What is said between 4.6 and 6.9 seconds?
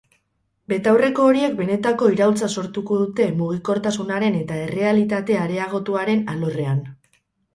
errealitate areagotuaren alorrean.